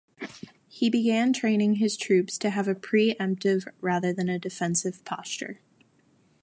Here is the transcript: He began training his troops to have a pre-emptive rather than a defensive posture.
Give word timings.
He 0.67 0.89
began 0.89 1.31
training 1.31 1.75
his 1.75 1.95
troops 1.95 2.39
to 2.39 2.49
have 2.49 2.67
a 2.67 2.73
pre-emptive 2.73 3.67
rather 3.81 4.11
than 4.11 4.29
a 4.29 4.39
defensive 4.39 5.05
posture. 5.05 5.59